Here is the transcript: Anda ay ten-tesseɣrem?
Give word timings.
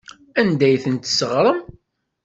Anda 0.39 0.65
ay 0.67 0.77
ten-tesseɣrem? 0.83 1.59